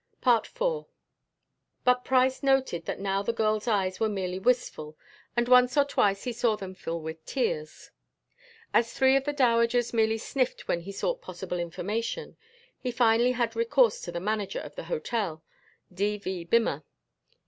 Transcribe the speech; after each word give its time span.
IV 0.25 0.47
But 1.83 2.03
Price 2.03 2.41
noted 2.41 2.85
that 2.85 2.99
now 2.99 3.21
the 3.21 3.31
girl's 3.31 3.67
eyes 3.67 3.99
were 3.99 4.09
merely 4.09 4.39
wistful, 4.39 4.97
and 5.37 5.47
once 5.47 5.77
or 5.77 5.85
twice 5.85 6.23
he 6.23 6.33
saw 6.33 6.55
them 6.55 6.73
fill 6.73 6.99
with 6.99 7.23
tears. 7.23 7.91
As 8.73 8.93
three 8.95 9.15
of 9.15 9.25
the 9.25 9.31
dowagers 9.31 9.93
merely 9.93 10.17
sniffed 10.17 10.67
when 10.67 10.81
he 10.81 10.91
sought 10.91 11.21
possible 11.21 11.59
information, 11.59 12.35
he 12.79 12.89
finally 12.91 13.33
had 13.33 13.55
recourse 13.55 14.01
to 14.01 14.11
the 14.11 14.19
manager 14.19 14.59
of 14.59 14.73
the 14.73 14.85
hotel, 14.85 15.43
D.V. 15.93 16.45
Bimmer. 16.45 16.83